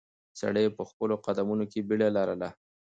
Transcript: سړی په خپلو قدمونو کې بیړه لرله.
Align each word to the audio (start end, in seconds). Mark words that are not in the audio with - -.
سړی 0.41 0.65
په 0.77 0.83
خپلو 0.89 1.15
قدمونو 1.25 1.63
کې 1.71 1.85
بیړه 1.87 2.09
لرله. 2.17 2.49